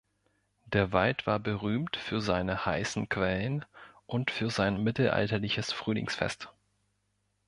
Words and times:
Der 0.65 0.93
Wald 0.93 1.27
war 1.27 1.37
berühmt 1.37 1.95
für 1.95 2.21
seine 2.21 2.65
heißen 2.65 3.07
Quellen 3.07 3.65
und 4.07 4.31
für 4.31 4.49
sein 4.49 4.81
mittelalterliches 4.81 5.71
Frühlingsfest. 5.71 6.51